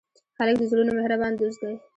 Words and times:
هلک 0.37 0.55
د 0.59 0.63
زړونو 0.71 0.91
مهربان 0.99 1.31
دوست 1.35 1.59
دی. 1.65 1.75